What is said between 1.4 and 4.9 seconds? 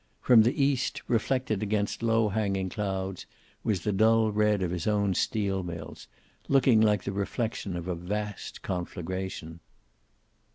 against low hanging clouds, was the dull red of his